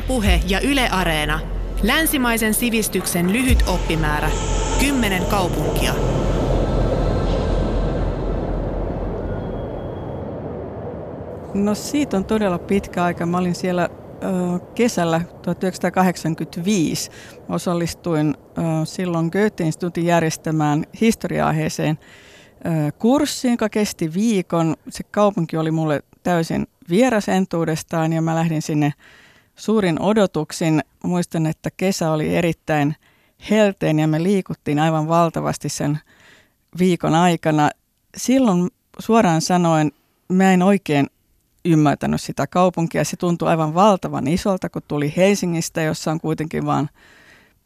[0.00, 1.40] Ylepuhe ja Yle Areena.
[1.82, 4.30] Länsimaisen sivistyksen lyhyt oppimäärä.
[4.80, 5.94] Kymmenen kaupunkia.
[11.54, 13.26] No siitä on todella pitkä aika.
[13.26, 13.88] Mä olin siellä
[14.74, 17.10] kesällä 1985.
[17.48, 18.34] Osallistuin
[18.84, 21.98] silloin Goethe-instituutin järjestämään historia-aiheeseen
[22.66, 24.76] ö, kurssiin, joka kesti viikon.
[24.88, 28.92] Se kaupunki oli mulle täysin vieras entuudestaan ja mä lähdin sinne
[29.60, 30.82] suurin odotuksin.
[31.04, 32.96] Muistan, että kesä oli erittäin
[33.50, 35.98] helteen ja me liikuttiin aivan valtavasti sen
[36.78, 37.70] viikon aikana.
[38.16, 39.92] Silloin suoraan sanoen
[40.28, 41.06] mä en oikein
[41.64, 43.04] ymmärtänyt sitä kaupunkia.
[43.04, 46.88] Se tuntui aivan valtavan isolta, kun tuli Helsingistä, jossa on kuitenkin vain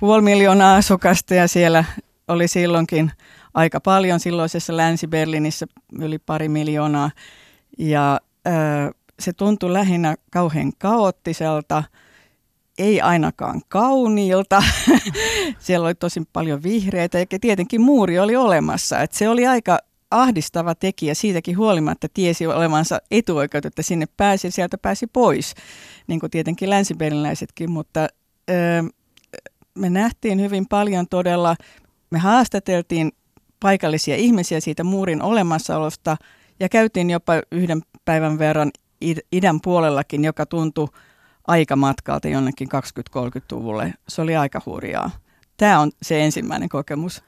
[0.01, 1.85] puoli miljoonaa asukasta ja siellä
[2.29, 3.13] oli silloinkin
[3.55, 5.67] aika paljon silloisessa Länsi-Berliinissä
[6.01, 7.11] yli pari miljoonaa.
[7.79, 8.51] Ja ö,
[9.21, 11.85] se tuntui lähinnä kauhean kaoottiselta,
[12.79, 14.63] ei ainakaan kauniilta.
[15.59, 19.01] Siellä oli tosi paljon vihreitä ja tietenkin muuri oli olemassa.
[19.01, 19.79] Et se oli aika
[20.11, 25.55] ahdistava tekijä siitäkin huolimatta tiesi olevansa etuoikeutettu, että sinne pääsi ja sieltä pääsi pois,
[26.07, 28.09] niin kuin tietenkin länsiperiläisetkin, mutta
[28.51, 28.83] öö,
[29.75, 31.57] me nähtiin hyvin paljon todella,
[32.11, 33.13] me haastateltiin
[33.61, 36.17] paikallisia ihmisiä siitä muurin olemassaolosta
[36.61, 38.71] ja käytiin jopa yhden päivän verran
[39.33, 40.89] idän puolellakin, joka tuntui
[41.47, 43.95] aikamatkalta jonnekin 20-30-luvulle.
[44.09, 45.11] Se oli aika hurjaa.
[45.57, 47.23] Tämä on se ensimmäinen kokemus.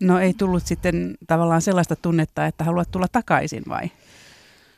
[0.00, 3.90] No ei tullut sitten tavallaan sellaista tunnetta, että haluat tulla takaisin vai?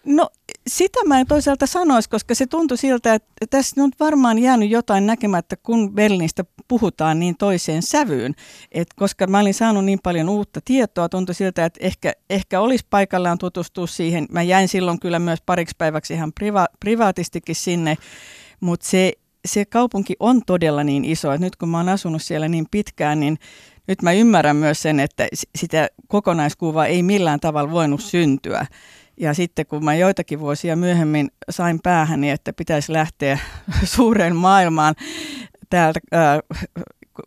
[0.05, 0.29] No
[0.67, 5.07] sitä mä en toisaalta sanoisi, koska se tuntui siltä, että tässä on varmaan jäänyt jotain
[5.07, 8.35] näkemättä, kun Berliinistä puhutaan niin toiseen sävyyn.
[8.73, 12.87] Et koska mä olin saanut niin paljon uutta tietoa, tuntui siltä, että ehkä, ehkä olisi
[12.91, 14.27] paikallaan tutustua siihen.
[14.31, 17.97] Mä jäin silloin kyllä myös pariksi päiväksi ihan priva, privaatistikin sinne,
[18.61, 19.13] mutta se,
[19.45, 23.21] se kaupunki on todella niin iso, että nyt kun mä oon asunut siellä niin pitkään,
[23.21, 23.39] niin
[23.89, 25.29] nyt mä ymmärrän myös sen, että
[25.59, 28.67] sitä kokonaiskuvaa ei millään tavalla voinut syntyä.
[29.17, 33.39] Ja sitten kun mä joitakin vuosia myöhemmin sain päähäni, että pitäisi lähteä
[33.85, 34.95] suureen maailmaan
[35.71, 36.41] täältä ää,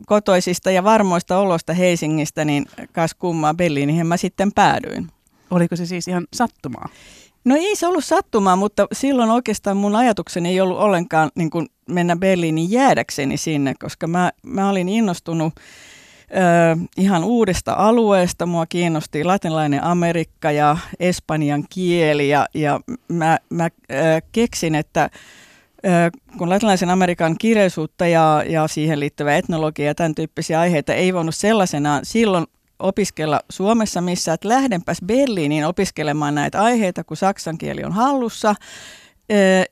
[0.06, 5.08] kotoisista ja varmoista olosta Helsingistä, niin kas kummaa Berliiniin mä sitten päädyin.
[5.50, 6.88] Oliko se siis ihan sattumaa?
[7.44, 11.68] No ei se ollut sattumaa, mutta silloin oikeastaan mun ajatukseni ei ollut ollenkaan niin kuin
[11.88, 15.54] mennä Berliiniin jäädäkseni sinne, koska mä, mä olin innostunut
[16.96, 18.46] ihan uudesta alueesta.
[18.46, 23.70] Mua kiinnosti latinalainen Amerikka ja espanjan kieli ja, ja mä, mä
[24.32, 25.10] keksin, että
[26.38, 31.34] kun latinalaisen Amerikan kirjallisuutta ja, ja siihen liittyvä etnologia ja tämän tyyppisiä aiheita ei voinut
[31.34, 32.46] sellaisenaan silloin
[32.78, 38.54] opiskella Suomessa missä, että lähdenpäs Berliiniin opiskelemaan näitä aiheita, kun saksan kieli on hallussa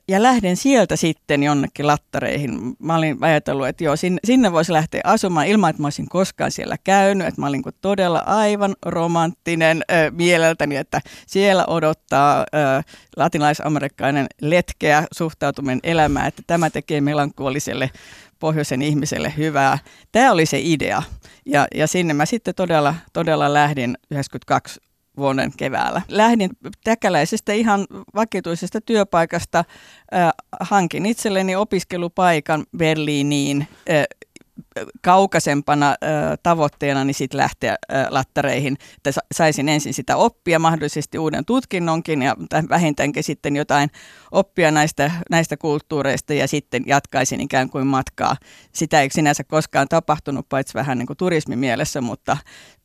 [0.07, 2.75] ja lähden sieltä sitten jonnekin lattareihin.
[2.79, 6.51] Mä olin ajatellut, että joo, sinne, sinne voisi lähteä asumaan ilman, että mä olisin koskaan
[6.51, 7.27] siellä käynyt.
[7.27, 12.45] Että mä olin todella aivan romanttinen ö, mieleltäni, että siellä odottaa ö,
[13.17, 17.91] latinalaisamerikkainen letkeä suhtautuminen elämään, että tämä tekee melankoliselle
[18.39, 19.77] pohjoisen ihmiselle hyvää.
[20.11, 21.03] Tämä oli se idea.
[21.45, 24.79] Ja, ja sinne mä sitten todella, todella lähdin 92
[25.19, 26.01] vuoden keväällä.
[26.07, 26.49] Lähdin
[26.83, 29.63] täkäläisestä ihan vakituisesta työpaikasta,
[30.13, 34.03] äh, hankin itselleni opiskelupaikan Berliiniin äh,
[35.01, 35.95] kaukaisempana
[36.43, 42.35] tavoitteena niin sit lähteä äh, lattareihin, että saisin ensin sitä oppia, mahdollisesti uuden tutkinnonkin ja
[42.69, 43.89] vähintäänkin sitten jotain
[44.31, 48.35] oppia näistä, näistä kulttuureista ja sitten jatkaisin ikään kuin matkaa.
[48.71, 52.37] Sitä ei sinänsä koskaan tapahtunut, paitsi vähän niin kuin turismimielessä, mutta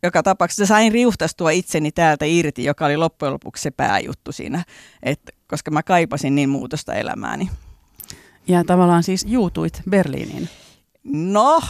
[0.02, 4.64] joka tapauksessa sain riuhtastua itseni täältä irti, joka oli loppujen lopuksi se pääjuttu siinä,
[5.02, 7.50] että, koska mä kaipasin niin muutosta elämääni.
[8.48, 10.48] Ja tavallaan siis juutuit Berliiniin.
[11.04, 11.60] No,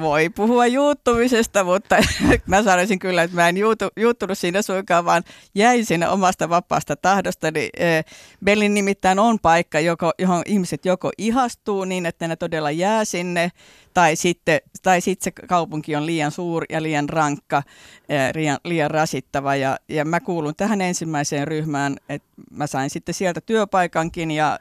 [0.00, 1.96] voi puhua juuttumisesta, mutta
[2.46, 5.22] mä sanoisin kyllä, että mä en juutu, juuttunut siinä suinkaan, vaan
[5.54, 7.46] jäin siinä omasta vapaasta tahdosta.
[8.44, 13.52] Berlin nimittäin on paikka, joko, johon ihmiset joko ihastuu niin, että ne todella jää sinne,
[13.94, 17.62] tai sitten, tai sitten se kaupunki on liian suuri ja liian rankka,
[18.34, 19.56] liian, liian rasittava.
[19.56, 24.58] Ja, ja mä kuulun tähän ensimmäiseen ryhmään, että mä sain sitten sieltä työpaikankin ja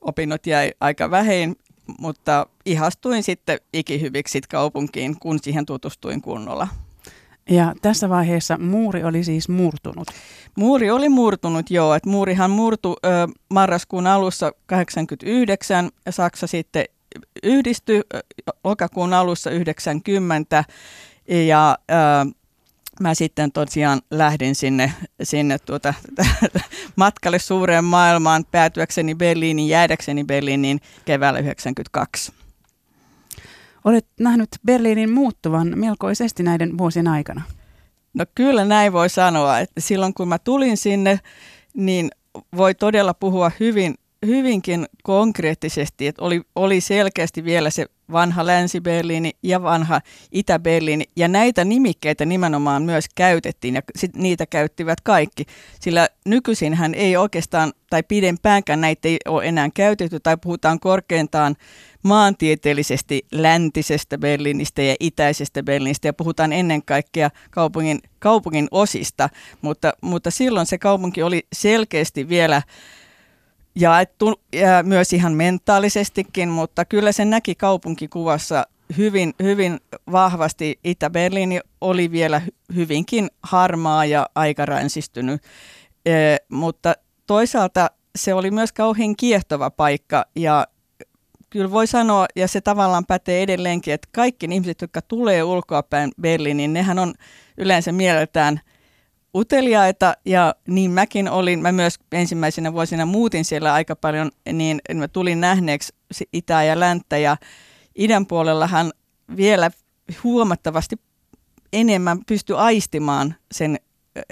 [0.00, 1.56] opinnot jäi aika vähin
[1.98, 6.68] mutta ihastuin sitten ikihyviksi kaupunkiin, kun siihen tutustuin kunnolla.
[7.50, 10.08] Ja tässä vaiheessa muuri oli siis murtunut?
[10.56, 11.94] Muuri oli murtunut, joo.
[11.94, 13.08] Et muurihan murtui ö,
[13.48, 16.84] marraskuun alussa 89 ja Saksa sitten
[17.42, 18.02] yhdistyi
[18.64, 20.64] lokakuun alussa 90
[21.46, 21.94] ja ö,
[23.00, 24.92] mä sitten tosiaan lähdin sinne,
[25.22, 25.94] sinne tuota,
[26.96, 32.32] matkalle suureen maailmaan päätyäkseni Berliiniin, jäädäkseni Berliiniin keväällä 1992.
[33.84, 37.42] Olet nähnyt Berliinin muuttuvan melkoisesti näiden vuosien aikana.
[38.14, 41.20] No kyllä näin voi sanoa, että silloin kun mä tulin sinne,
[41.74, 42.10] niin
[42.56, 43.94] voi todella puhua hyvin,
[44.26, 50.00] hyvinkin konkreettisesti, että oli, oli selkeästi vielä se vanha Länsi-Berliini ja vanha
[50.32, 55.44] Itä-Berliini, ja näitä nimikkeitä nimenomaan myös käytettiin, ja sit niitä käyttivät kaikki,
[55.80, 61.56] sillä nykyisinhän ei oikeastaan, tai pidempäänkään näitä ei ole enää käytetty, tai puhutaan korkeintaan
[62.02, 69.28] maantieteellisesti läntisestä Berliinistä ja itäisestä Berliinistä ja puhutaan ennen kaikkea kaupungin, kaupungin osista,
[69.62, 72.62] mutta, mutta silloin se kaupunki oli selkeästi vielä
[73.74, 79.80] jaettu ja myös ihan mentaalisestikin, mutta kyllä se näki kaupunkikuvassa hyvin, hyvin
[80.12, 80.78] vahvasti.
[80.84, 82.42] Itä-Berliini oli vielä
[82.74, 85.42] hyvinkin harmaa ja aika ränsistynyt,
[86.06, 86.12] e,
[86.48, 86.94] mutta
[87.26, 90.66] toisaalta se oli myös kauhean kiehtova paikka ja
[91.50, 96.72] kyllä voi sanoa, ja se tavallaan pätee edelleenkin, että kaikki ihmiset, jotka tulee ulkoapäin Berliiniin,
[96.72, 97.14] nehän on
[97.58, 98.60] yleensä mieleltään
[99.34, 105.08] uteliaita, ja niin mäkin olin, mä myös ensimmäisenä vuosina muutin siellä aika paljon, niin mä
[105.08, 105.92] tulin nähneeksi
[106.32, 107.36] itää ja länttä, ja
[107.98, 108.92] idän puolellahan
[109.36, 109.70] vielä
[110.24, 110.96] huomattavasti
[111.72, 113.78] enemmän pysty aistimaan sen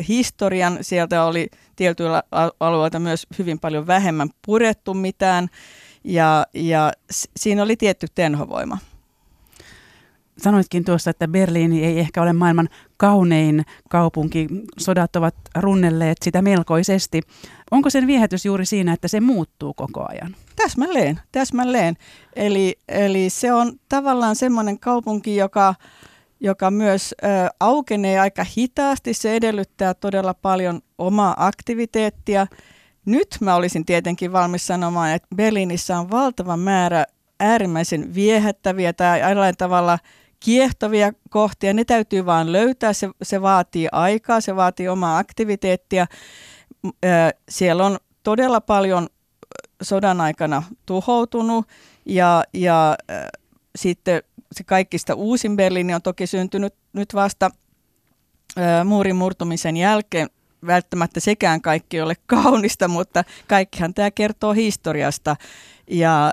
[0.08, 0.78] historian.
[0.80, 2.22] Sieltä oli tietyillä
[2.60, 5.48] alueilla myös hyvin paljon vähemmän purettu mitään
[6.04, 6.92] ja, ja
[7.36, 8.78] siinä oli tietty tenhovoima.
[10.38, 14.48] Sanoitkin tuossa, että Berliini ei ehkä ole maailman kaunein kaupunki.
[14.78, 17.22] Sodat ovat runnelleet sitä melkoisesti.
[17.70, 20.36] Onko sen viehätys juuri siinä, että se muuttuu koko ajan?
[20.56, 21.96] Täsmälleen, täsmälleen.
[22.36, 25.74] Eli, eli se on tavallaan semmoinen kaupunki, joka,
[26.40, 27.26] joka myös ö,
[27.60, 29.14] aukenee aika hitaasti.
[29.14, 32.46] Se edellyttää todella paljon omaa aktiviteettia–
[33.08, 37.04] nyt mä olisin tietenkin valmis sanomaan, että Berliinissä on valtava määrä
[37.40, 39.98] äärimmäisen viehättäviä tai jollain tavalla
[40.40, 41.74] kiehtovia kohtia.
[41.74, 46.06] Ne täytyy vaan löytää, se, se vaatii aikaa, se vaatii omaa aktiviteettia.
[47.48, 49.06] Siellä on todella paljon
[49.82, 51.66] sodan aikana tuhoutunut
[52.06, 52.96] ja, ja
[53.76, 57.50] sitten se kaikista uusin Berliini on toki syntynyt nyt vasta
[58.84, 60.28] muurin murtumisen jälkeen
[60.66, 65.36] välttämättä sekään kaikki ole kaunista, mutta kaikkihan tämä kertoo historiasta.
[65.90, 66.32] Ja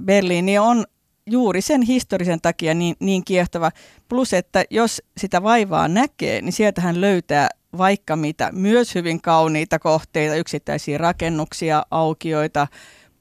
[0.00, 0.84] Berliini on
[1.26, 3.70] juuri sen historisen takia niin, niin kiehtova.
[4.08, 10.34] Plus, että jos sitä vaivaa näkee, niin sieltähän löytää vaikka mitä, myös hyvin kauniita kohteita,
[10.34, 12.66] yksittäisiä rakennuksia, aukioita,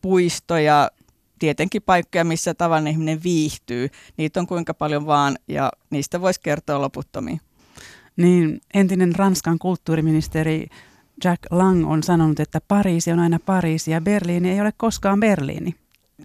[0.01, 0.91] puistoja,
[1.39, 3.89] tietenkin paikkoja, missä tavallinen ihminen viihtyy.
[4.17, 7.41] Niitä on kuinka paljon vaan, ja niistä voisi kertoa loputtomiin
[8.19, 10.67] niin entinen Ranskan kulttuuriministeri
[11.23, 15.75] Jack Lang on sanonut, että Pariisi on aina Pariisi ja Berliini ei ole koskaan Berliini.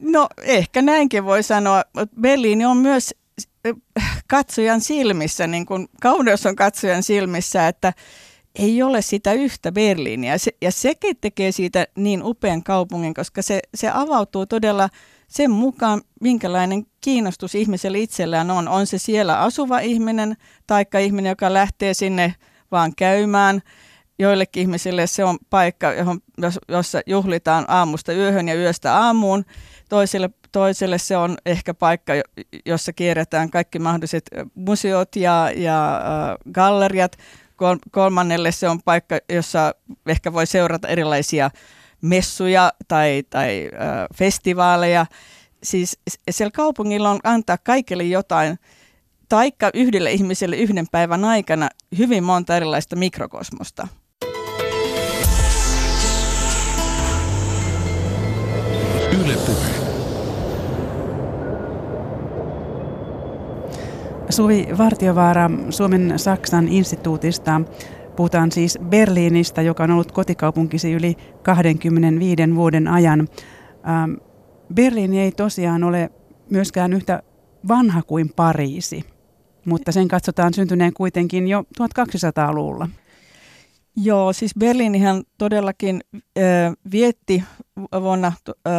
[0.01, 1.83] No ehkä näinkin voi sanoa.
[2.21, 3.15] Berliini on myös
[3.67, 7.93] äh, katsojan silmissä, niin kuin kauneus on katsojan silmissä, että
[8.59, 10.39] ei ole sitä yhtä Berliiniä.
[10.39, 14.89] Se, ja sekin tekee siitä niin upean kaupungin, koska se, se avautuu todella
[15.29, 18.69] sen mukaan, minkälainen kiinnostus ihmisellä itsellään on.
[18.69, 20.37] On se siellä asuva ihminen
[20.67, 22.35] tai ihminen, joka lähtee sinne
[22.71, 23.63] vaan käymään.
[24.19, 26.21] Joillekin ihmisille se on paikka, johon,
[26.69, 29.45] jossa juhlitaan aamusta yöhön ja yöstä aamuun.
[29.95, 32.13] Toiselle, toiselle se on ehkä paikka,
[32.67, 36.01] jossa kierretään kaikki mahdolliset museot ja, ja
[36.53, 37.17] galleriat.
[37.57, 39.75] Kol, kolmannelle se on paikka, jossa
[40.07, 41.51] ehkä voi seurata erilaisia
[42.01, 45.07] messuja tai, tai äh, festivaaleja.
[45.63, 45.99] Siis
[46.31, 48.59] siellä kaupungilla on antaa kaikille jotain,
[49.29, 53.89] taikka yhdelle ihmiselle yhden päivän aikana hyvin monta erilaista mikrokosmosta.
[59.13, 59.84] Yle Puhe.
[64.35, 67.61] Suvi Vartiovaara Suomen Saksan instituutista
[68.17, 73.29] Puhutaan siis Berliinistä, joka on ollut kotikaupunkisi yli 25 vuoden ajan.
[73.89, 74.13] Ähm,
[74.75, 76.11] Berliini ei tosiaan ole
[76.51, 77.23] myöskään yhtä
[77.69, 79.05] vanha kuin Pariisi,
[79.65, 82.89] mutta sen katsotaan syntyneen kuitenkin jo 1200-luvulla.
[83.97, 86.23] Joo, siis Berliinihän todellakin äh,
[86.93, 87.45] vietti
[88.01, 88.35] vuonna äh,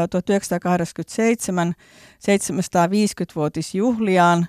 [0.10, 1.74] 1987
[2.20, 4.48] 750-vuotisjuhliaan.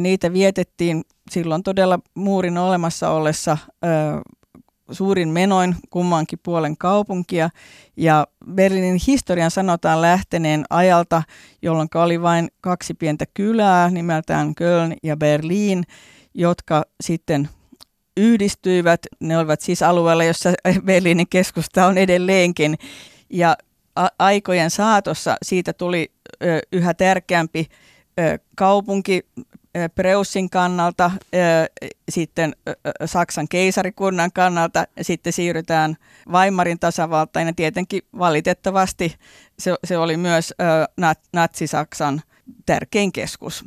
[0.00, 3.58] Niitä vietettiin silloin todella muurin olemassa ollessa
[4.90, 7.50] suurin menoin kummankin puolen kaupunkia.
[7.96, 11.22] Ja Berliinin historian sanotaan lähteneen ajalta,
[11.62, 15.84] jolloin oli vain kaksi pientä kylää nimeltään Köln ja Berliin,
[16.34, 17.48] jotka sitten
[18.16, 19.00] yhdistyivät.
[19.20, 20.52] Ne olivat siis alueella, jossa
[20.86, 22.78] Berliinin keskusta on edelleenkin.
[23.30, 23.56] Ja
[24.18, 26.12] aikojen saatossa siitä tuli
[26.72, 27.66] yhä tärkeämpi
[28.56, 29.26] kaupunki
[29.94, 31.10] Preussin kannalta,
[32.08, 32.56] sitten
[33.04, 35.96] Saksan keisarikunnan kannalta, sitten siirrytään
[36.28, 39.16] Weimarin tasavaltaan ja tietenkin valitettavasti
[39.58, 40.54] se, se oli myös
[41.32, 42.22] Natsi-Saksan
[42.66, 43.64] tärkein keskus.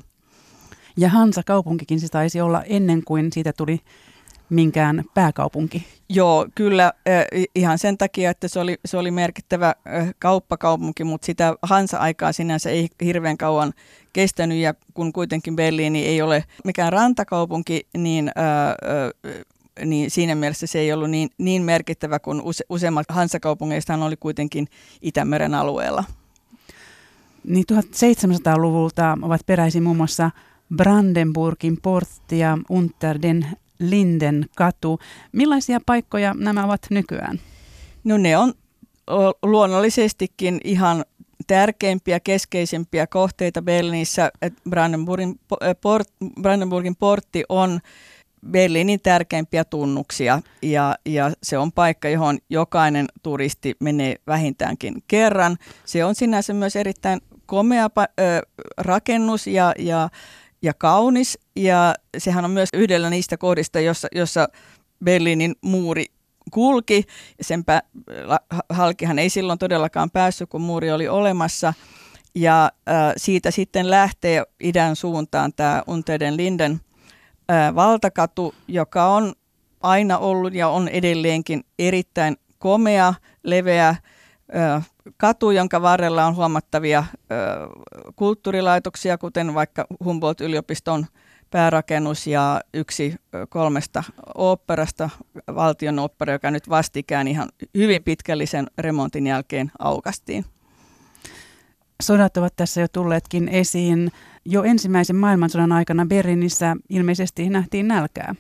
[0.98, 3.80] Ja Hansa kaupunkikin se taisi olla ennen kuin siitä tuli
[4.50, 5.88] minkään pääkaupunki.
[6.10, 6.94] Joo, kyllä
[7.56, 9.76] ihan sen takia, että se oli, se oli merkittävä
[10.20, 13.74] kauppakaupunki, mutta sitä Hansa-aikaa sinänsä ei hirveän kauan
[14.14, 18.76] kestänyt ja kun kuitenkin Berliini ei ole mikään rantakaupunki, niin, ää,
[19.86, 24.68] niin siinä mielessä se ei ollut niin, niin merkittävä kuin use, useimmat Hansa-kaupungeista oli kuitenkin
[25.02, 26.04] Itämeren alueella.
[27.44, 30.32] Niin 1700-luvulta ovat peräisin muun muassa
[30.76, 33.48] Brandenburgin portti ja Unter den
[33.90, 35.00] Linden katu.
[35.32, 37.40] Millaisia paikkoja nämä ovat nykyään?
[38.04, 38.54] No ne on
[39.44, 41.06] luonnollisestikin ihan
[41.48, 44.32] tärkeimpiä, keskeisimpiä kohteita Berliinissä.
[44.70, 45.40] Brandenburgin,
[45.82, 46.08] port,
[46.42, 47.80] Brandenburgin portti on
[48.52, 55.58] Berliinin tärkeimpiä tunnuksia ja, ja se on paikka, johon jokainen turisti menee vähintäänkin kerran.
[55.86, 57.90] Se on sinänsä myös erittäin komea
[58.78, 60.10] rakennus ja, ja
[60.64, 61.40] ja kaunis.
[61.56, 64.48] Ja sehän on myös yhdellä niistä kohdista, jossa, jossa
[65.04, 66.06] Berliinin muuri
[66.52, 67.04] kulki.
[67.42, 67.82] Senpä
[68.70, 71.74] halkihan ei silloin todellakaan päässyt, kun muuri oli olemassa.
[72.36, 76.82] Ja äh, siitä sitten lähtee idän suuntaan tämä Unteden Linden
[77.52, 79.34] äh, valtakatu, joka on
[79.82, 87.24] aina ollut ja on edelleenkin erittäin komea, leveä äh, katu, jonka varrella on huomattavia ö,
[88.16, 91.06] kulttuurilaitoksia, kuten vaikka Humboldt-yliopiston
[91.50, 93.16] päärakennus ja yksi
[93.50, 94.04] kolmesta
[94.36, 95.10] oopperasta,
[95.56, 100.46] valtion opera, joka nyt vastikään ihan hyvin pitkällisen remontin jälkeen aukastiin.
[102.02, 104.12] Sodat ovat tässä jo tulleetkin esiin.
[104.46, 108.36] Jo ensimmäisen maailmansodan aikana Berliinissä ilmeisesti nähtiin nälkää.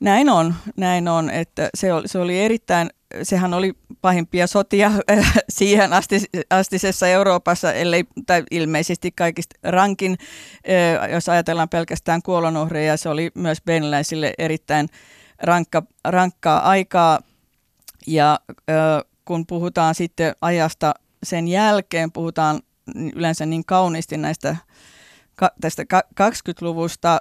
[0.00, 2.90] Näin on, näin on, että se oli, se oli erittäin
[3.22, 6.16] sehän oli pahimpia sotia äh, siihen asti,
[6.50, 10.16] astisessa Euroopassa, ellei, tai ilmeisesti kaikista rankin,
[11.00, 14.88] äh, jos ajatellaan pelkästään kuolonuhreja, se oli myös benläisille erittäin
[15.42, 17.18] rankka, rankkaa aikaa.
[18.06, 18.56] Ja äh,
[19.24, 22.60] kun puhutaan sitten ajasta sen jälkeen, puhutaan
[23.14, 24.56] yleensä niin kauniisti näistä
[25.60, 25.82] tästä
[26.20, 27.18] 20-luvusta,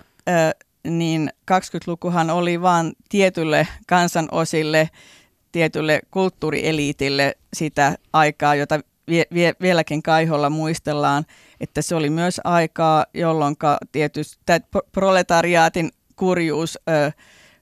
[0.89, 4.89] niin 20-lukuhan oli vain tietylle kansanosille–
[5.51, 11.25] tietylle kulttuurieliitille sitä aikaa, jota vie, vie, vieläkin kaiholla muistellaan,
[11.59, 13.55] että se oli myös aikaa, jolloin
[13.91, 14.37] tietysti
[14.91, 17.11] proletariaatin kurjuus ö,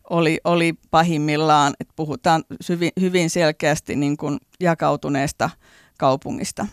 [0.09, 5.49] oli, oli pahimmillaan, että puhutaan hyvin, hyvin selkeästi niin kuin jakautuneesta
[5.97, 6.67] kaupungista.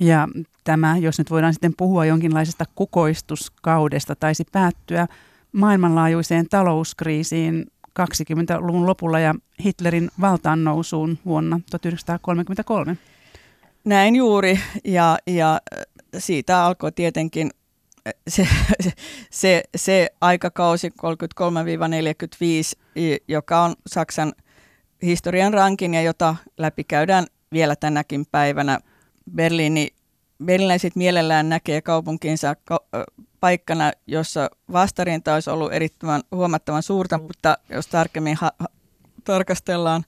[0.00, 0.28] Ja
[0.64, 5.06] tämä, jos nyt voidaan sitten puhua jonkinlaisesta kukoistuskaudesta, taisi päättyä
[5.52, 7.66] maailmanlaajuiseen talouskriisiin
[8.00, 9.34] 20-luvun lopulla ja
[9.64, 12.96] Hitlerin valtaan nousuun vuonna 1933.
[13.84, 15.60] Näin juuri, ja, ja
[16.18, 17.50] siitä alkoi tietenkin
[18.28, 18.48] se,
[19.30, 20.92] se, se aikakausi 33-45,
[23.28, 24.32] joka on Saksan
[25.02, 28.78] historian rankin ja jota läpikäydään vielä tänäkin päivänä.
[29.34, 29.88] Berliini,
[30.44, 32.56] berliiniläiset mielellään näkee kaupunkinsa
[33.40, 38.68] paikkana, jossa vastarinta olisi ollut erittäin huomattavan suurta, mutta jos tarkemmin ha- ha-
[39.24, 40.04] tarkastellaan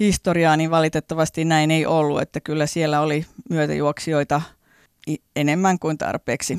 [0.00, 4.42] historiaa, niin valitettavasti näin ei ollut, että kyllä siellä oli myötäjuoksijoita
[5.36, 6.58] enemmän kuin tarpeeksi.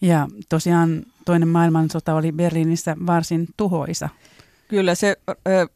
[0.00, 4.08] Ja tosiaan toinen maailmansota oli Berliinissä varsin tuhoisa.
[4.68, 5.68] Kyllä se ö,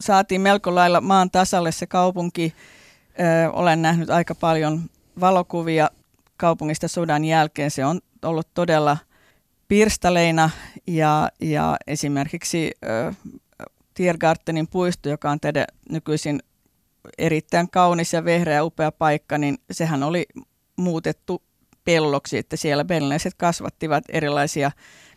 [0.00, 2.54] saatiin melko lailla maan tasalle se kaupunki.
[3.20, 4.82] Ö, olen nähnyt aika paljon
[5.20, 5.90] valokuvia
[6.36, 7.70] kaupungista sodan jälkeen.
[7.70, 8.96] Se on ollut todella
[9.68, 10.50] pirstaleina
[10.86, 13.16] ja, ja esimerkiksi äh,
[13.94, 16.40] Tiergartenin puisto, joka on teidän nykyisin
[17.18, 20.26] erittäin kaunis ja vehreä ja upea paikka, niin sehän oli
[20.76, 21.42] muutettu
[21.84, 24.70] pelloksi, että siellä berlinäiset kasvattivat erilaisia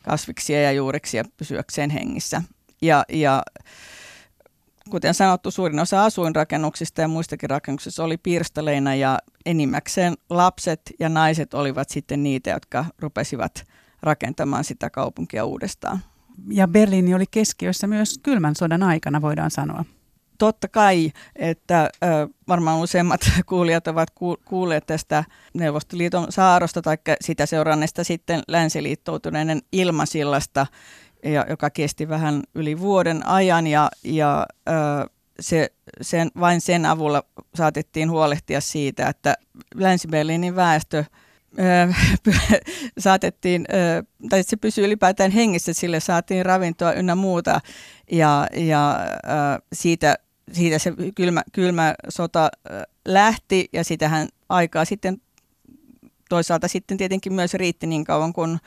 [0.03, 2.41] kasviksia ja juureksia pysyäkseen hengissä.
[2.81, 3.43] Ja, ja
[4.91, 11.53] kuten sanottu, suurin osa asuinrakennuksista ja muistakin rakennuksista oli pirstaleina ja enimmäkseen lapset ja naiset
[11.53, 13.63] olivat sitten niitä, jotka rupesivat
[14.01, 15.99] rakentamaan sitä kaupunkia uudestaan.
[16.49, 19.85] Ja Berliini oli keskiössä myös kylmän sodan aikana, voidaan sanoa.
[20.37, 21.89] Totta kai, että
[22.47, 24.09] varmaan useimmat kuulijat ovat
[24.45, 30.67] kuulleet tästä Neuvostoliiton saarosta tai sitä seuranneesta sitten länsiliittoutuneiden ilmasillasta,
[31.23, 34.71] ja, joka kesti vähän yli vuoden ajan ja, ja ö,
[35.39, 37.23] se, sen, vain sen avulla
[37.55, 39.35] saatettiin huolehtia siitä, että
[39.75, 41.03] Länsi-Berliinin väestö
[42.97, 43.65] saatettiin,
[44.29, 47.61] tai se pysyi ylipäätään hengissä, sille saatiin ravintoa ynnä muuta.
[48.11, 48.99] Ja, ja
[49.73, 50.15] siitä,
[50.51, 52.49] siitä se kylmä, kylmä sota
[53.05, 55.21] lähti ja sitähän aikaa sitten
[56.29, 58.59] toisaalta sitten tietenkin myös riitti niin kauan, kun,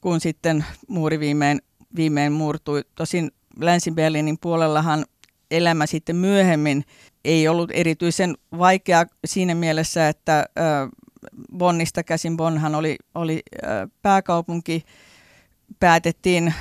[0.00, 1.62] kun sitten muuri viimein,
[1.96, 2.82] viimein murtui.
[2.94, 5.04] Tosin Länsi-Berliinin puolellahan
[5.50, 6.84] elämä sitten myöhemmin
[7.24, 10.46] ei ollut erityisen vaikea siinä mielessä, että
[11.56, 13.42] Bonnista käsin, Bonnhan oli, oli
[14.02, 14.84] pääkaupunki,
[15.80, 16.54] päätettiin,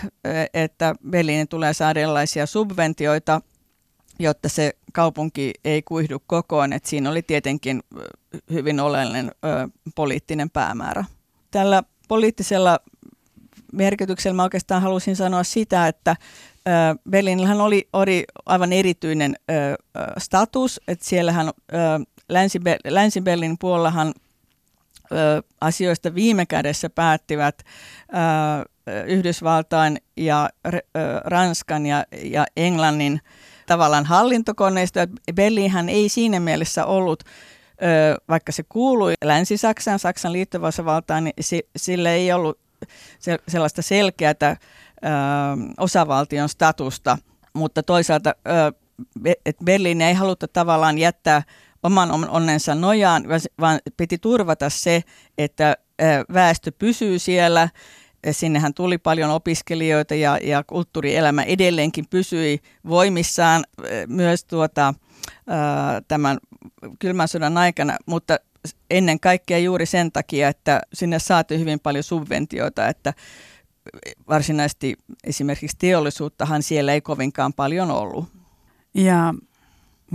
[0.53, 3.41] että Berliinin tulee saada erilaisia subventioita,
[4.19, 6.73] jotta se kaupunki ei kuihdu kokoon.
[6.73, 7.83] että siinä oli tietenkin
[8.51, 9.31] hyvin oleellinen
[9.95, 11.05] poliittinen päämäärä.
[11.51, 12.79] Tällä poliittisella
[13.73, 16.15] merkityksellä mä oikeastaan halusin sanoa sitä, että
[17.09, 19.53] Berliinillähän oli, oli aivan erityinen ö,
[20.17, 21.79] status, että siellähän ö,
[22.89, 24.13] Länsi-Berliinin puolellahan
[25.11, 30.79] ö, asioista viime kädessä päättivät ö, Yhdysvaltain ja ö,
[31.23, 33.21] Ranskan ja, ja Englannin
[33.65, 34.99] tavallaan hallintokoneisto.
[35.35, 37.23] Berliinhän ei siinä mielessä ollut
[38.29, 41.33] vaikka se kuului Länsi-Saksaan, Saksan liittovasavaltaan, niin
[41.75, 42.62] sillä ei ollut
[43.47, 44.57] sellaista selkeää
[45.77, 47.17] osavaltion statusta,
[47.53, 48.35] mutta toisaalta
[49.45, 51.43] että Berliin ei haluttu tavallaan jättää
[51.83, 53.23] oman onnensa nojaan,
[53.59, 55.03] vaan piti turvata se,
[55.37, 55.77] että
[56.33, 57.69] väestö pysyy siellä.
[58.31, 63.63] Sinnehän tuli paljon opiskelijoita ja, ja kulttuurielämä edelleenkin pysyi voimissaan
[64.07, 64.93] myös tuota,
[66.07, 66.37] tämän
[66.99, 68.37] kylmän sodan aikana, mutta
[68.89, 73.13] ennen kaikkea juuri sen takia, että sinne saatiin hyvin paljon subventioita, että
[74.29, 78.25] varsinaisesti esimerkiksi teollisuuttahan siellä ei kovinkaan paljon ollut.
[78.93, 79.33] Ja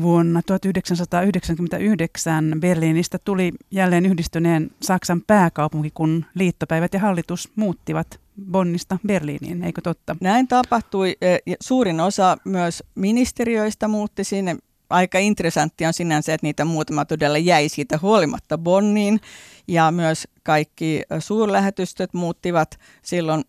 [0.00, 8.20] vuonna 1999 Berliinistä tuli jälleen yhdistyneen Saksan pääkaupunki, kun liittopäivät ja hallitus muuttivat
[8.50, 10.16] Bonnista Berliiniin, eikö totta?
[10.20, 11.16] Näin tapahtui.
[11.60, 14.56] Suurin osa myös ministeriöistä muutti sinne
[14.90, 19.20] aika interessanttia on sinänsä, että niitä muutama todella jäi siitä huolimatta Bonniin.
[19.68, 23.44] Ja myös kaikki suurlähetystöt muuttivat silloin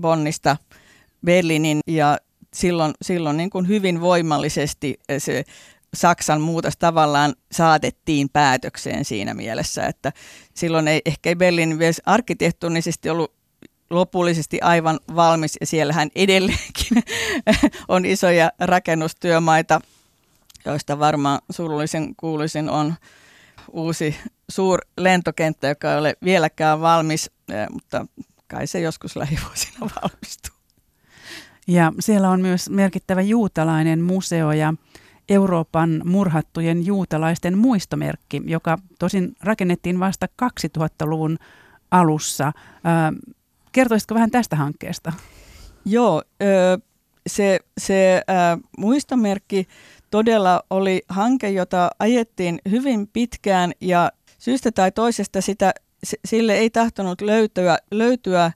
[0.00, 0.56] Bonnista
[1.24, 2.18] Berliinin ja
[2.54, 5.44] silloin, silloin niin kuin hyvin voimallisesti se
[5.94, 10.12] Saksan muutos tavallaan saatettiin päätökseen siinä mielessä, että
[10.54, 13.32] silloin ei ehkä Berliin vielä arkkitehtonisesti ollut
[13.90, 17.02] lopullisesti aivan valmis ja siellähän edelleenkin
[17.88, 19.80] on isoja rakennustyömaita
[20.66, 22.94] joista varmaan surullisen kuuluisin on
[23.72, 24.16] uusi
[24.48, 28.06] suur lentokenttä, joka ei ole vieläkään valmis, eh, mutta
[28.48, 30.56] kai se joskus lähivuosina valmistuu.
[31.68, 34.74] Ja siellä on myös merkittävä juutalainen museo ja
[35.28, 41.38] Euroopan murhattujen juutalaisten muistomerkki, joka tosin rakennettiin vasta 2000-luvun
[41.90, 42.52] alussa.
[43.72, 45.12] Kertoisitko vähän tästä hankkeesta?
[45.84, 46.22] Joo,
[47.26, 48.22] se, se
[48.78, 49.68] muistomerkki
[50.16, 55.74] todella oli hanke, jota ajettiin hyvin pitkään ja syystä tai toisesta sitä,
[56.24, 58.52] sille ei tahtonut löytyä, löytyä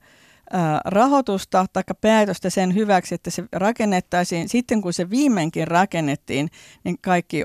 [0.84, 4.48] rahoitusta tai päätöstä sen hyväksi, että se rakennettaisiin.
[4.48, 6.48] Sitten kun se viimeinkin rakennettiin,
[6.84, 7.42] niin kaikki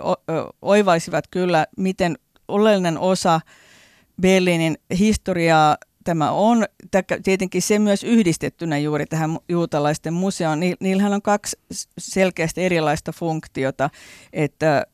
[0.62, 3.42] oivaisivat kyllä, miten oleellinen osa
[4.22, 6.66] Berliinin historiaa tämä on.
[7.24, 10.60] Tietenkin se myös yhdistettynä juuri tähän juutalaisten museoon.
[10.80, 11.60] Niillähän on kaksi
[11.98, 13.90] selkeästi erilaista funktiota.
[14.34, 14.86] Että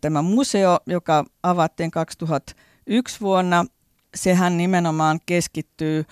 [0.00, 3.64] tämä museo, joka avattiin 2001 vuonna,
[4.14, 6.04] sehän nimenomaan keskittyy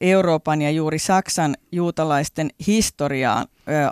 [0.00, 3.46] Euroopan ja juuri Saksan juutalaisten historiaan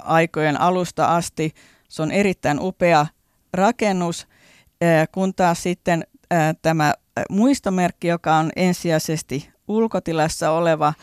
[0.05, 1.53] aikojen alusta asti.
[1.89, 3.07] Se on erittäin upea
[3.53, 4.27] rakennus,
[5.13, 6.05] kun taas sitten
[6.63, 6.95] tämä
[7.31, 10.95] muistomerkki, joka on ensisijaisesti ulkotilassa oleva,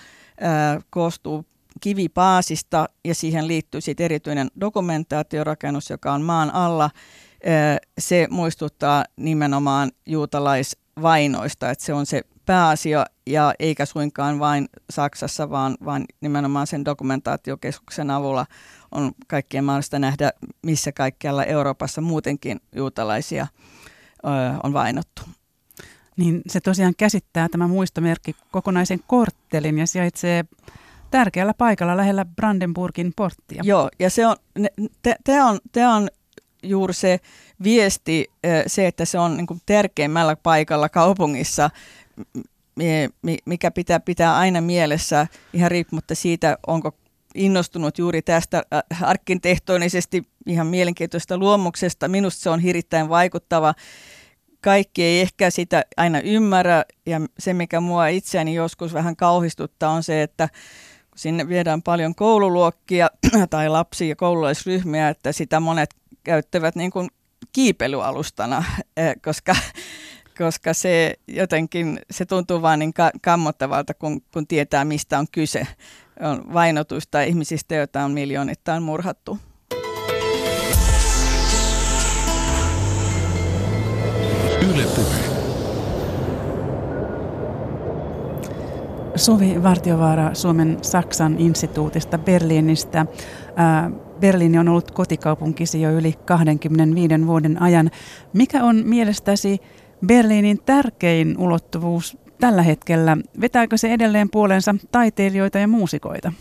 [0.89, 1.45] koostuu
[1.81, 6.89] kivipaasista ja siihen liittyy sitten erityinen dokumentaatiorakennus, joka on maan alla.
[7.99, 15.77] Se muistuttaa nimenomaan juutalaisvainoista, että se on se pääasia ja eikä suinkaan vain Saksassa, vaan,
[15.85, 18.45] vaan nimenomaan sen dokumentaatiokeskuksen avulla
[18.91, 20.31] on kaikkien mahdollista nähdä,
[20.65, 23.47] missä kaikkialla Euroopassa muutenkin juutalaisia
[24.63, 25.21] on vainottu
[26.21, 30.45] niin se tosiaan käsittää tämä muistomerkki kokonaisen korttelin ja sijaitsee
[31.11, 33.63] tärkeällä paikalla lähellä Brandenburgin porttia.
[33.65, 34.35] Joo, ja se on,
[35.23, 35.59] tämä on,
[35.95, 36.09] on
[36.63, 37.19] juuri se
[37.63, 38.31] viesti,
[38.67, 41.69] se, että se on niin tärkeimmällä paikalla kaupungissa.
[43.45, 46.95] mikä pitää pitää aina mielessä ihan riippumatta siitä, onko
[47.35, 48.63] innostunut juuri tästä
[49.01, 52.07] arkkitehtonisesti ihan mielenkiintoista luomuksesta.
[52.07, 53.73] Minusta se on hirvittäin vaikuttava.
[54.61, 60.03] Kaikki ei ehkä sitä aina ymmärrä ja se, mikä mua itseäni joskus vähän kauhistuttaa, on
[60.03, 60.49] se, että
[61.15, 63.09] sinne viedään paljon koululuokkia
[63.49, 67.09] tai lapsia ja koululaisryhmiä, että sitä monet käyttävät niin kuin
[67.53, 68.63] kiipeilyalustana,
[68.97, 69.55] eh, koska,
[70.37, 75.67] koska se jotenkin se tuntuu vain niin kammottavalta, kun, kun tietää, mistä on kyse.
[76.19, 79.37] On vainotuista ihmisistä, joita on miljoonittain murhattu.
[84.75, 85.41] Yle puhe.
[89.15, 93.05] Suvi Vartiovaara Suomen Saksan instituutista Berliinistä.
[94.19, 97.91] Berliini on ollut kotikaupunkisi jo yli 25 vuoden ajan.
[98.33, 99.59] Mikä on mielestäsi
[100.05, 103.17] Berliinin tärkein ulottuvuus tällä hetkellä?
[103.41, 106.33] Vetääkö se edelleen puolensa taiteilijoita ja muusikoita?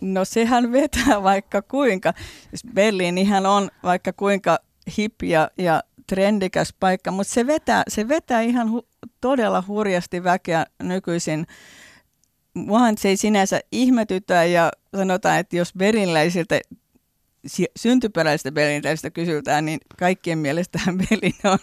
[0.00, 2.12] No sehän vetää vaikka kuinka.
[2.48, 4.58] Siis Berliinihän on vaikka kuinka
[4.98, 10.66] hip ja, ja trendikäs paikka, mutta se vetää, se vetää ihan hu- todella hurjasti väkeä
[10.82, 11.46] nykyisin
[12.56, 16.60] muahan se ei sinänsä ihmetytä ja sanotaan, että jos berinläisiltä
[17.76, 21.58] syntyperäisestä Berliiniläisistä kysytään, niin kaikkien mielestä Berliin on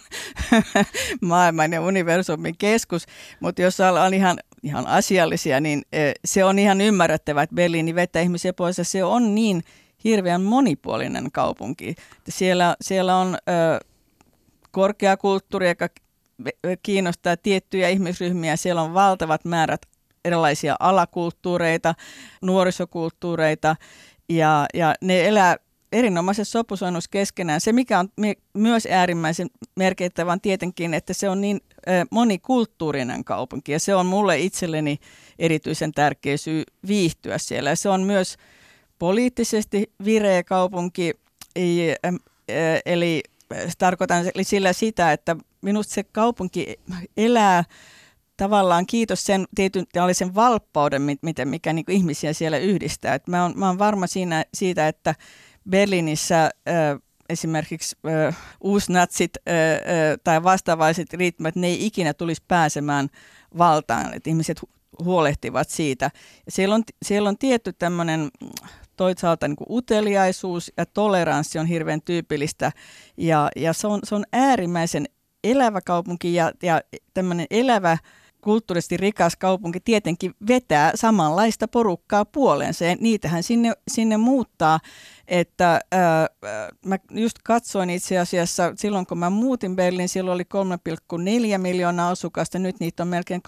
[1.20, 3.06] maailman ja universumin keskus,
[3.40, 8.22] mutta jos ollaan ihan, ihan asiallisia, niin e, se on ihan ymmärrettävä, että Berliini vetää
[8.22, 9.64] ihmisiä pois ja se on niin
[10.04, 11.94] hirveän monipuolinen kaupunki.
[12.28, 13.80] Siellä, siellä on ö,
[14.74, 15.88] korkeakulttuuri, joka
[16.82, 19.80] kiinnostaa tiettyjä ihmisryhmiä, siellä on valtavat määrät
[20.24, 21.94] erilaisia alakulttuureita,
[22.42, 23.76] nuorisokulttuureita
[24.28, 25.56] ja, ja ne elää
[25.92, 27.60] erinomaisessa sopusoinnussa keskenään.
[27.60, 28.08] Se, mikä on
[28.54, 31.60] myös äärimmäisen merkittävä, on tietenkin, että se on niin
[32.10, 34.98] monikulttuurinen kaupunki ja se on mulle itselleni
[35.38, 37.70] erityisen tärkeä syy viihtyä siellä.
[37.70, 38.36] Ja se on myös
[38.98, 41.14] poliittisesti vireä kaupunki,
[42.86, 43.22] eli
[43.78, 46.76] tarkoitan sillä sitä, että minusta se kaupunki
[47.16, 47.64] elää
[48.36, 53.14] tavallaan kiitos sen tietyn sen valppauden, miten, mikä niin kuin ihmisiä siellä yhdistää.
[53.14, 55.14] Et mä, oon, mä varma siinä, siitä, että
[55.70, 56.52] Berliinissä äh,
[57.28, 63.08] esimerkiksi äh, uusnatsit äh, äh, tai vastaavaiset riittämät, ne ei ikinä tulisi pääsemään
[63.58, 64.60] valtaan, että ihmiset
[65.04, 66.10] huolehtivat siitä.
[66.48, 68.28] Siellä, on, siellä on tietty tämmöinen
[68.96, 72.72] toisaalta niin uteliaisuus ja toleranssi on hirveän tyypillistä
[73.16, 75.06] ja, ja se, on, se on äärimmäisen
[75.44, 76.80] elävä kaupunki ja, ja
[77.14, 77.98] tämmöinen elävä
[78.40, 84.80] kulttuurisesti rikas kaupunki tietenkin vetää samanlaista porukkaa puoleensa ja niitähän sinne, sinne muuttaa.
[85.28, 86.28] Että ää,
[86.86, 90.44] mä just katsoin itse asiassa, silloin kun mä muutin Berliin, silloin oli
[91.52, 93.42] 3,4 miljoonaa asukasta, nyt niitä on melkein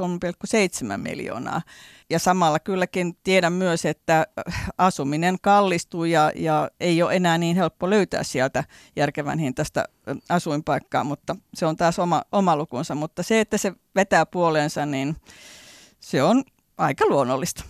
[0.90, 1.62] 3,7 miljoonaa.
[2.10, 4.26] Ja samalla kylläkin tiedän myös, että
[4.78, 8.64] asuminen kallistuu ja, ja ei ole enää niin helppo löytää sieltä
[8.96, 9.84] järkevän hintaista
[10.28, 12.94] asuinpaikkaa, mutta se on taas oma, oma lukunsa.
[12.94, 15.16] Mutta se, että se vetää puoleensa, niin
[16.00, 16.44] se on
[16.78, 17.64] aika luonnollista.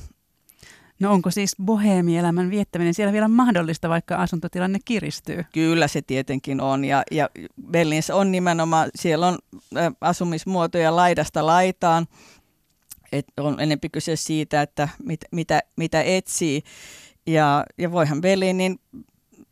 [1.00, 5.44] No onko siis boheemielämän viettäminen siellä vielä mahdollista, vaikka asuntotilanne kiristyy?
[5.52, 7.28] Kyllä se tietenkin on ja, ja
[7.70, 9.38] Berliinissä on nimenomaan, siellä on
[10.00, 12.06] asumismuotoja laidasta laitaan,
[13.12, 16.62] et on enempi kyse siitä, että mit, mitä, mitä etsii.
[17.26, 18.78] Ja, ja voihan Berliinin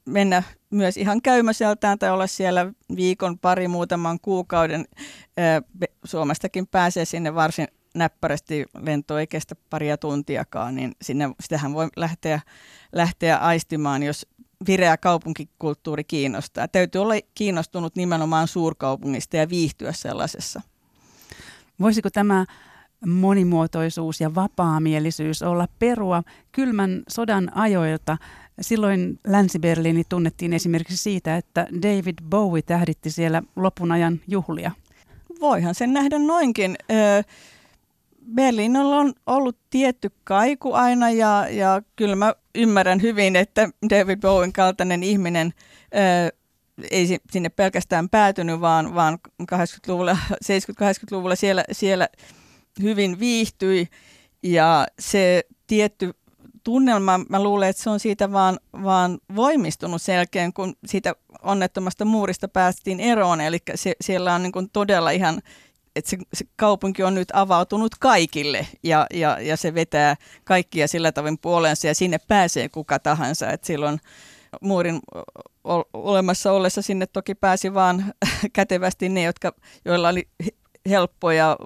[0.06, 4.84] mennä myös ihan käymäseltään tai olla siellä viikon, pari, muutaman kuukauden.
[6.04, 12.40] Suomestakin pääsee sinne varsin näppärästi, lento ei kestä paria tuntiakaan, niin sinne, sitähän voi lähteä,
[12.92, 14.26] lähteä aistimaan, jos
[14.66, 16.68] vireä kaupunkikulttuuri kiinnostaa.
[16.68, 20.60] Täytyy olla kiinnostunut nimenomaan suurkaupungista ja viihtyä sellaisessa.
[21.80, 22.44] Voisiko tämä
[23.06, 28.16] monimuotoisuus ja vapaamielisyys olla perua kylmän sodan ajoilta.
[28.60, 34.70] Silloin Länsi-Berliini tunnettiin esimerkiksi siitä, että David Bowie tähditti siellä lopun ajan juhlia.
[35.40, 36.76] Voihan sen nähdä noinkin.
[38.34, 44.52] Berliinillä on ollut tietty kaiku aina ja, ja kyllä mä ymmärrän hyvin, että David Bowen
[44.52, 45.52] kaltainen ihminen
[46.90, 52.08] ei sinne pelkästään päätynyt, vaan, vaan 80-luvulla, 70-80-luvulla siellä, siellä
[52.82, 53.88] hyvin viihtyi
[54.42, 56.14] ja se tietty
[56.64, 62.04] tunnelma, mä luulen, että se on siitä vaan, vaan voimistunut sen jälkeen, kun siitä onnettomasta
[62.04, 63.40] muurista päästiin eroon.
[63.40, 65.42] Eli se, siellä on niin kuin todella ihan,
[65.96, 71.12] että se, se kaupunki on nyt avautunut kaikille ja, ja, ja se vetää kaikkia sillä
[71.12, 73.50] tavoin puoleensa ja sinne pääsee kuka tahansa.
[73.50, 74.00] Että silloin
[74.60, 75.00] muurin
[75.92, 78.14] olemassa ollessa sinne toki pääsi vaan
[78.52, 79.52] kätevästi ne, jotka,
[79.84, 80.28] joilla oli
[80.88, 81.56] helppo ja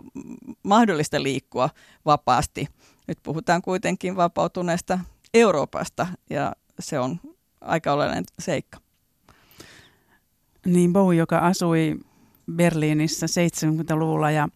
[0.62, 1.70] mahdollista liikkua
[2.06, 2.68] vapaasti.
[3.08, 4.98] Nyt puhutaan kuitenkin vapautuneesta
[5.34, 7.20] Euroopasta ja se on
[7.60, 8.78] aika oleellinen seikka.
[10.66, 11.96] Niin Bowie, joka asui
[12.52, 14.48] Berliinissä 70-luvulla ja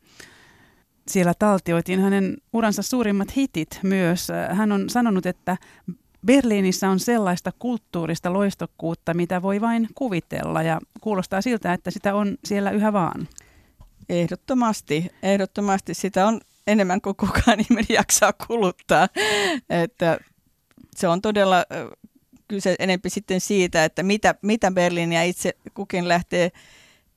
[1.09, 4.28] siellä taltioitiin hänen uransa suurimmat hitit myös.
[4.50, 5.57] Hän on sanonut, että
[6.26, 12.37] Berliinissä on sellaista kulttuurista loistokkuutta, mitä voi vain kuvitella ja kuulostaa siltä, että sitä on
[12.44, 13.28] siellä yhä vaan.
[14.09, 19.09] Ehdottomasti, ehdottomasti sitä on enemmän kuin kukaan ihminen jaksaa kuluttaa.
[19.70, 20.18] Että
[20.96, 21.64] se on todella
[22.48, 26.50] kyse enempi sitten siitä, että mitä, mitä Berliiniä itse kukin lähtee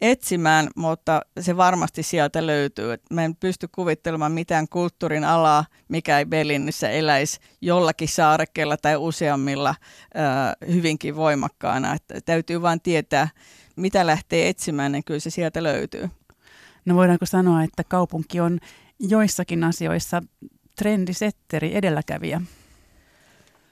[0.01, 2.97] etsimään, mutta se varmasti sieltä löytyy.
[3.11, 9.69] Mä en pysty kuvittelemaan mitään kulttuurin alaa, mikä ei Berliinissä eläisi jollakin saarekkeella tai useammilla
[9.69, 11.93] äh, hyvinkin voimakkaana.
[11.93, 13.29] Että täytyy vain tietää,
[13.75, 16.09] mitä lähtee etsimään, niin kyllä se sieltä löytyy.
[16.85, 18.59] No voidaanko sanoa, että kaupunki on
[18.99, 20.23] joissakin asioissa
[20.75, 22.41] trendisetteri, edelläkävijä?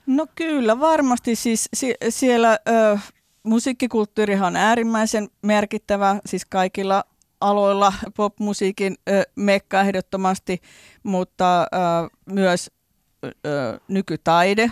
[0.06, 2.60] No kyllä, varmasti siis sie- siellä...
[2.70, 2.98] Ö,
[3.44, 7.04] musiikkikulttuurihan on äärimmäisen merkittävä, siis kaikilla
[7.42, 8.96] aloilla popmusiikin
[9.36, 10.62] mekka ehdottomasti,
[11.04, 11.68] mutta
[12.32, 12.72] myös
[13.88, 14.72] nykytaide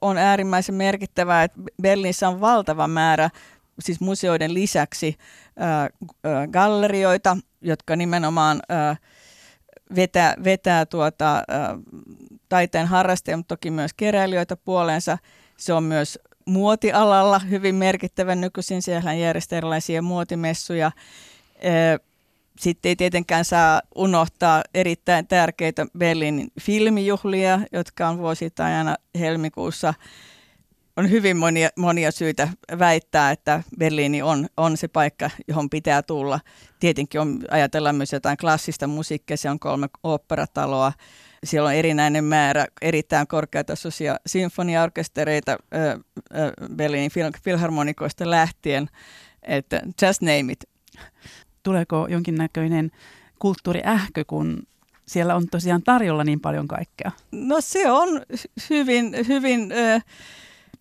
[0.00, 1.42] on äärimmäisen merkittävää.
[1.42, 3.30] että Berliinissä on valtava määrä
[3.80, 5.16] siis museoiden lisäksi
[6.50, 8.62] gallerioita, jotka nimenomaan
[9.96, 11.42] vetää, vetää tuota,
[12.48, 15.18] taiteen harrastajia, mutta toki myös keräilijöitä puoleensa.
[15.56, 18.82] Se on myös muotialalla hyvin merkittävä nykyisin.
[18.82, 20.90] Siellä järjestää erilaisia muotimessuja.
[22.58, 29.94] Sitten ei tietenkään saa unohtaa erittäin tärkeitä Berliinin filmijuhlia, jotka on vuosittain aina helmikuussa.
[30.96, 36.40] On hyvin monia, monia syitä väittää, että Berliini on, on se paikka, johon pitää tulla.
[36.80, 40.92] Tietenkin on, ajatellaan myös jotain klassista musiikkia, se on kolme oopperataloa,
[41.46, 45.56] siellä on erinäinen määrä erittäin korkeatasoisia sinfoniaorkestereita
[46.76, 47.10] Berliinin
[47.44, 48.88] filharmonikoista lähtien,
[49.42, 50.64] että just name it.
[51.62, 52.90] Tuleeko jonkinnäköinen
[53.38, 54.62] kulttuuriähkö, kun
[55.08, 57.10] siellä on tosiaan tarjolla niin paljon kaikkea?
[57.32, 58.22] No se on
[58.70, 60.04] hyvin, hyvin äh,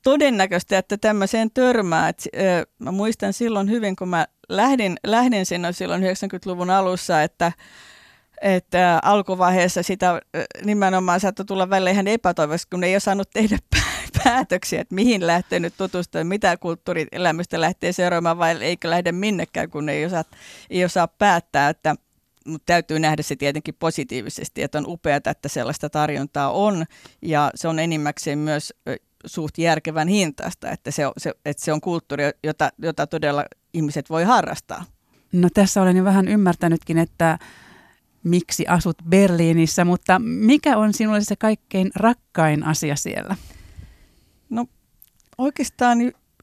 [0.03, 2.09] todennäköistä, että tämmöiseen törmää.
[2.09, 7.51] Et, äh, mä muistan silloin hyvin, kun mä lähdin, lähdin sinne silloin 90-luvun alussa, että
[8.41, 10.21] että alkuvaiheessa sitä
[10.65, 13.57] nimenomaan saattoi tulla välillä ihan epätoivoisesti, kun ei osannut tehdä
[14.23, 19.89] päätöksiä, että mihin lähtee nyt tutustumaan, mitä kulttuurielämystä lähtee seuraamaan vai eikö lähde minnekään, kun
[19.89, 20.23] ei osaa,
[20.69, 21.95] ei osaa päättää, että
[22.45, 26.85] mutta täytyy nähdä se tietenkin positiivisesti, että on upeaa, että sellaista tarjontaa on
[27.21, 28.73] ja se on enimmäkseen myös
[29.25, 34.23] suht järkevän hintaista, että se, se, että se on kulttuuri, jota, jota todella ihmiset voi
[34.23, 34.85] harrastaa.
[35.31, 37.39] No tässä olen jo vähän ymmärtänytkin, että
[38.25, 43.35] miksi asut Berliinissä, mutta mikä on sinulle se kaikkein rakkain asia siellä?
[44.49, 44.65] No
[45.37, 45.97] oikeastaan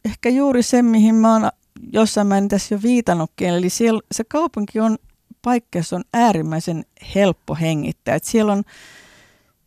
[0.04, 1.50] ehkä juuri se, mihin mä oon
[1.92, 4.98] jossain määrin tässä jo viitannutkin, eli siellä, se kaupunki on
[5.42, 8.14] paikka, jossa on äärimmäisen helppo hengittää.
[8.14, 8.62] Et siellä, on,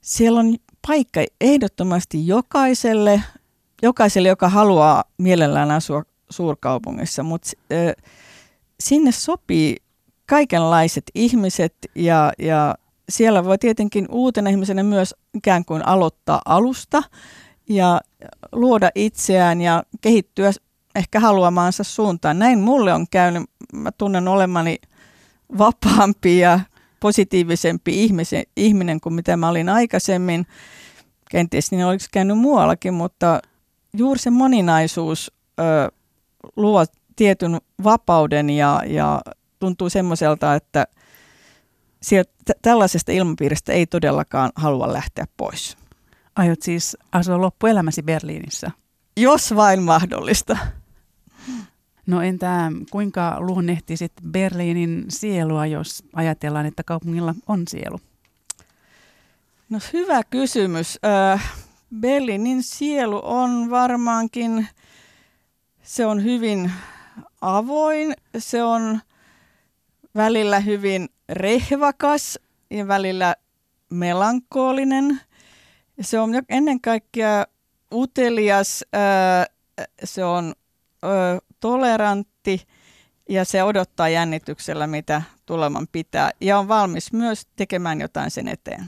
[0.02, 0.56] siellä on
[0.88, 3.24] paikka ehdottomasti jokaiselle,
[3.82, 7.52] jokaiselle, joka haluaa mielellään asua suurkaupungissa, mutta
[8.80, 9.78] sinne sopii
[10.26, 12.76] kaikenlaiset ihmiset ja, ja
[13.10, 17.04] siellä voi tietenkin uutena ihmisenä myös ikään kuin aloittaa alusta
[17.70, 18.02] ja
[18.52, 20.52] luoda itseään ja kehittyä
[20.96, 22.40] ehkä haluamaansa suuntaan.
[22.40, 23.44] Näin mulle on käynyt.
[23.74, 24.78] Mä tunnen olemani
[25.58, 26.60] vapaampi ja
[27.00, 30.48] positiivisempi ihmisen, ihminen kuin mitä mä olin aikaisemmin.
[31.32, 33.42] Kenties niin olisi käynyt muuallakin, mutta
[33.98, 35.92] juuri se moninaisuus ö,
[36.56, 36.86] luo
[37.16, 39.22] tietyn vapauden ja, ja
[39.66, 40.88] tuntuu semmoiselta, että
[42.02, 45.78] sieltä, tällaisesta ilmapiiristä ei todellakaan halua lähteä pois.
[46.36, 48.72] Aiot siis asua loppuelämäsi Berliinissä?
[49.18, 50.58] Jos vain mahdollista.
[52.06, 58.00] No entä kuinka luonnehtisit Berliinin sielua, jos ajatellaan, että kaupungilla on sielu?
[59.70, 61.00] No hyvä kysymys.
[62.00, 64.68] Berliinin sielu on varmaankin,
[65.84, 66.72] se on hyvin
[67.42, 69.00] avoin, se on
[70.16, 73.36] välillä hyvin rehvakas ja välillä
[73.90, 75.22] melankolinen.
[76.02, 77.46] Se on ennen kaikkea
[77.94, 78.86] utelias,
[80.04, 80.54] se on
[81.60, 82.68] tolerantti
[83.30, 88.86] ja se odottaa jännityksellä, mitä tuleman pitää ja on valmis myös tekemään jotain sen eteen.